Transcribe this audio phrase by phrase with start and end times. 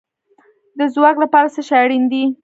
[0.77, 2.23] د ځواک لپاره څه شی اړین دی؟